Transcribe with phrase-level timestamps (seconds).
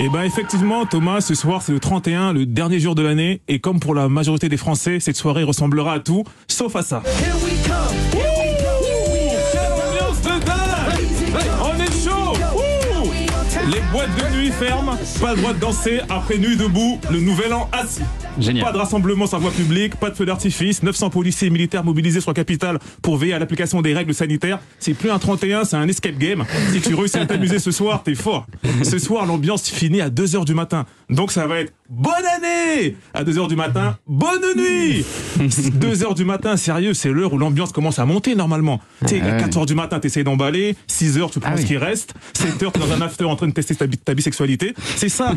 [0.00, 3.58] Eh ben effectivement, Thomas, ce soir c'est le 31, le dernier jour de l'année, et
[3.58, 7.02] comme pour la majorité des Français, cette soirée ressemblera à tout, sauf à ça.
[9.88, 11.02] Ambiance de dingue.
[11.62, 12.32] On est chaud
[13.70, 17.52] Les boîtes de nuit ferment, pas le droit de danser après nuit debout, le nouvel
[17.52, 18.00] an assis.
[18.38, 18.64] Génial.
[18.64, 22.22] Pas de rassemblement sans voie publique, pas de feu d'artifice, 900 policiers et militaires mobilisés
[22.22, 24.58] sur la capitale pour veiller à l'application des règles sanitaires.
[24.78, 26.44] C'est plus un 31, c'est un escape game.
[26.72, 28.46] Si tu réussis à t'amuser ce soir, t'es fort.
[28.82, 30.86] Ce soir, l'ambiance finit à 2h du matin.
[31.10, 35.04] Donc ça va être bonne année À 2h du matin, bonne nuit
[35.38, 38.80] 2h du matin, sérieux, c'est l'heure où l'ambiance commence à monter normalement.
[39.02, 41.68] Tu sais, à 4h du matin, t'essayes d'emballer, 6h, tu prends Ah ce oui.
[41.68, 44.74] qui reste, 7h, t'es dans un after en train de tester ta, bi- ta bisexualité.
[44.96, 45.34] C'est ça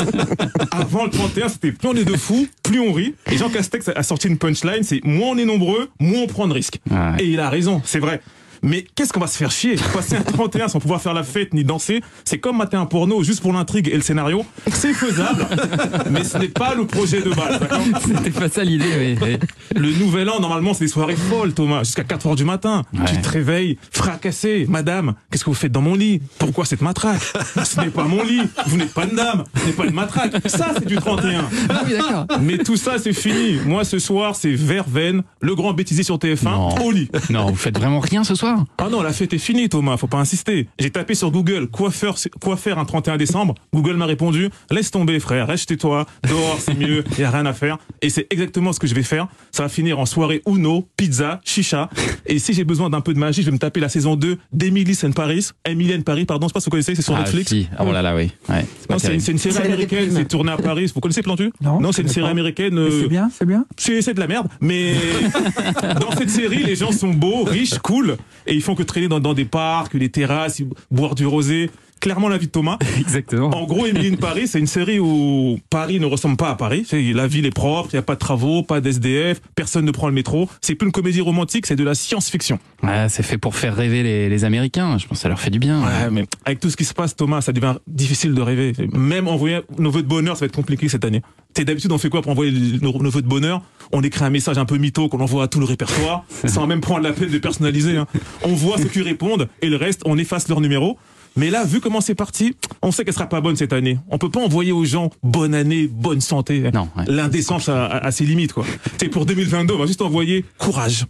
[0.72, 3.14] Avant le 31, c'était plus on est de fous, plus on rit.
[3.30, 6.48] Et Jean Castex a sorti une punchline, c'est moins on est nombreux, moins on prend
[6.48, 6.80] de risques.
[6.90, 6.96] Ouais.
[7.22, 8.20] Et il a raison, c'est vrai.
[8.62, 9.76] Mais qu'est-ce qu'on va se faire chier?
[9.92, 13.22] Passer un 31 sans pouvoir faire la fête ni danser, c'est comme mater un porno
[13.22, 14.44] juste pour l'intrigue et le scénario.
[14.72, 15.46] C'est faisable,
[16.10, 17.60] mais ce n'est pas le projet de base.
[18.06, 19.38] C'était pas ça l'idée, oui.
[19.74, 22.82] le nouvel an, normalement, c'est des soirées folles, Thomas, jusqu'à 4 heures du matin.
[22.92, 23.00] Ouais.
[23.06, 24.66] Tu te réveilles, fracassé.
[24.68, 26.20] Madame, qu'est-ce que vous faites dans mon lit?
[26.38, 27.22] Pourquoi cette matraque?
[27.64, 28.42] Ce n'est pas mon lit.
[28.66, 29.44] Vous n'êtes pas une dame.
[29.60, 30.32] Ce n'est pas une matraque.
[30.46, 31.44] Ça, c'est du 31.
[31.68, 31.94] Ah oui.
[32.42, 33.58] Mais tout ça, c'est fini.
[33.66, 36.74] Moi, ce soir, c'est Verveine, le grand bêtisier sur TF1, Non.
[36.84, 37.10] au lit.
[37.30, 38.45] Non, vous faites vraiment rien ce soir?
[38.78, 40.68] Ah non, la fête est finie, Thomas, faut pas insister.
[40.78, 43.54] J'ai tapé sur Google quoi faire, quoi faire un 31 décembre.
[43.72, 47.46] Google m'a répondu laisse tomber, frère, reste chez toi, dehors, c'est mieux, y a rien
[47.46, 47.78] à faire.
[48.02, 49.28] Et c'est exactement ce que je vais faire.
[49.52, 51.88] Ça va finir en soirée Uno, pizza, chicha.
[52.26, 54.38] Et si j'ai besoin d'un peu de magie, je vais me taper la saison 2
[54.52, 55.48] d'Emily in Paris.
[55.64, 57.50] Emily in Paris, pardon, je sais pas si vous connaissez, c'est sur Ah Netflix.
[57.50, 58.30] si, oh là là, oui.
[58.48, 60.90] Ouais, c'est pas Non, c'est une, série américaine, c'est tourné à Paris.
[60.94, 61.52] Vous connaissez Plantu?
[61.60, 62.30] Non, Non, c'est une série pas.
[62.30, 62.78] américaine.
[62.78, 63.64] Euh, C'est bien, c'est bien.
[63.76, 64.94] c'est c'est de la merde, mais
[66.00, 68.16] dans cette série, les gens sont beaux, riches, cool,
[68.46, 71.70] et ils font que traîner dans, dans des parcs, les terrasses, boire du rosé.
[71.98, 72.78] Clairement la vie de Thomas.
[73.00, 73.48] Exactement.
[73.56, 76.86] En gros, Emily in Paris, c'est une série où Paris ne ressemble pas à Paris.
[76.92, 80.06] La ville est propre, il n'y a pas de travaux, pas d'SDF, personne ne prend
[80.06, 80.48] le métro.
[80.60, 82.58] C'est plus une comédie romantique, c'est de la science-fiction.
[82.82, 84.98] Ouais, c'est fait pour faire rêver les, les Américains.
[84.98, 85.80] Je pense que ça leur fait du bien.
[85.82, 88.74] Ouais, mais avec tout ce qui se passe, Thomas, ça devient difficile de rêver.
[88.92, 91.22] Même envoyer nos vœux de bonheur, ça va être compliqué cette année.
[91.56, 92.52] T'es d'habitude, on fait quoi pour envoyer
[92.82, 93.62] nos, nos vœux de bonheur?
[93.90, 96.82] On écrit un message un peu mytho qu'on envoie à tout le répertoire, sans même
[96.82, 97.96] prendre la peine de personnaliser.
[97.96, 98.06] hein.
[98.44, 100.98] On voit ceux qui répondent et le reste, on efface leur numéro.
[101.38, 103.98] Mais là, vu comment c'est parti, on sait qu'elle sera pas bonne cette année.
[104.10, 106.62] On peut pas envoyer aux gens bonne année, bonne santé.
[106.72, 107.04] Non, ouais.
[107.08, 108.64] L'indécence a, a- a ses limites, quoi.
[108.98, 111.04] C'est pour 2022, on va juste envoyer courage.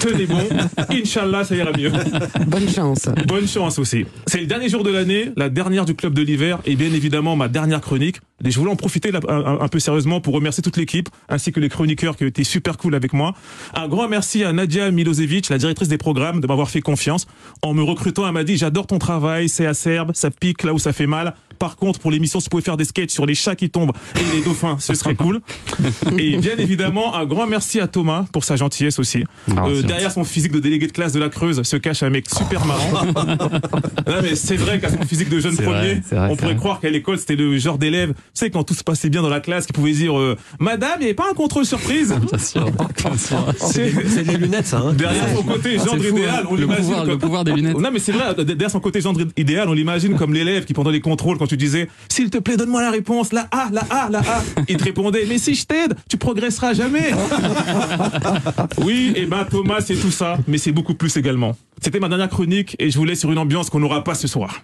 [0.00, 0.38] Tenez bon.
[0.90, 1.90] Inch'Allah, ça ira mieux.
[2.46, 3.08] Bonne chance.
[3.26, 4.04] Bonne chance aussi.
[4.26, 7.34] C'est le dernier jour de l'année, la dernière du club de l'hiver et bien évidemment
[7.34, 8.18] ma dernière chronique.
[8.44, 11.60] Et je voulais en profiter un, un peu sérieusement pour remercier toute l'équipe ainsi que
[11.60, 13.34] les chroniqueurs qui ont été super cool avec moi.
[13.74, 17.26] Un grand merci à Nadia Milosevic, la directrice des programmes, de m'avoir fait confiance.
[17.62, 20.78] En me recrutant, elle m'a dit j'adore ton travail, c'est acerbe, ça pique là où
[20.78, 21.34] ça fait mal.
[21.58, 23.92] Par contre, pour l'émission, si vous pouvez faire des sketchs sur les chats qui tombent
[24.16, 25.40] et les dauphins, ce serait cool.
[26.18, 29.24] Et bien évidemment, un grand merci à Thomas pour sa gentillesse aussi.
[29.56, 32.10] Ah, Euh, derrière son physique de délégué de classe de la Creuse se cache un
[32.10, 33.04] mec super marrant.
[33.04, 36.52] non mais c'est vrai qu'à son physique de jeune premier, vrai, c'est vrai, on pourrait
[36.52, 36.56] vrai.
[36.56, 39.28] croire qu'à l'école c'était le genre d'élève, tu sais quand tout se passait bien dans
[39.28, 42.14] la classe, qui pouvait dire euh, Madame, il n'y avait pas un contrôle surprise?
[43.58, 44.78] C'est- des lunettes, ça.
[44.78, 46.46] Hein Derrière son côté Ah, gendre c'est fou, idéal, hein.
[46.50, 47.78] on le l'imagine comme- le pouvoir des lunettes.
[47.78, 50.90] non mais c'est vrai, derrière son côté gendre idéal, on l'imagine comme l'élève qui pendant
[50.90, 54.08] les contrôles, quand tu disais S'il te plaît, donne-moi la réponse, la A, la A,
[54.10, 57.10] la A, il te répondait Mais si je t'aide, tu progresseras jamais.
[58.78, 61.56] oui, et ben Thomas, c'est tout ça, mais c'est beaucoup plus également.
[61.80, 64.28] C'était ma dernière chronique et je vous laisse sur une ambiance qu'on n'aura pas ce
[64.28, 64.62] soir.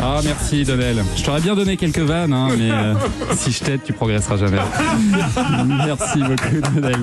[0.00, 1.04] Ah merci Donel.
[1.16, 2.94] Je t'aurais bien donné quelques vannes, hein, mais euh,
[3.34, 4.56] si je t'aide, tu progresseras jamais.
[5.66, 6.96] merci beaucoup Donel.